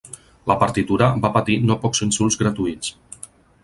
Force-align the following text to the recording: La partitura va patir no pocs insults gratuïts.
La 0.51 0.55
partitura 0.63 1.11
va 1.27 1.31
patir 1.37 1.59
no 1.69 1.79
pocs 1.87 2.05
insults 2.09 2.43
gratuïts. 2.45 2.95